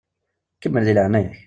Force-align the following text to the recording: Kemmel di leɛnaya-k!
Kemmel 0.61 0.85
di 0.85 0.93
leɛnaya-k! 0.97 1.33